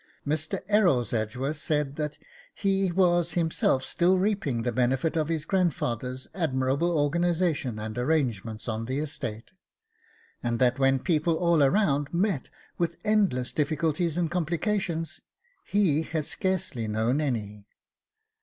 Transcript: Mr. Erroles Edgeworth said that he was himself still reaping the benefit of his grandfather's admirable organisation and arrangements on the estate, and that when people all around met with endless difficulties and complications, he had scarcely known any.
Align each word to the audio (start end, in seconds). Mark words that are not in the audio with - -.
Mr. 0.25 0.61
Erroles 0.67 1.13
Edgeworth 1.13 1.57
said 1.57 1.95
that 1.95 2.17
he 2.55 2.91
was 2.91 3.33
himself 3.33 3.83
still 3.83 4.17
reaping 4.17 4.63
the 4.63 4.71
benefit 4.71 5.15
of 5.15 5.27
his 5.27 5.45
grandfather's 5.45 6.27
admirable 6.33 6.89
organisation 6.97 7.77
and 7.77 7.95
arrangements 7.99 8.67
on 8.67 8.85
the 8.85 8.97
estate, 8.97 9.51
and 10.41 10.57
that 10.57 10.79
when 10.79 10.97
people 10.97 11.35
all 11.37 11.61
around 11.61 12.11
met 12.11 12.49
with 12.79 12.97
endless 13.03 13.53
difficulties 13.53 14.17
and 14.17 14.31
complications, 14.31 15.21
he 15.65 16.01
had 16.01 16.25
scarcely 16.25 16.87
known 16.87 17.21
any. 17.21 17.67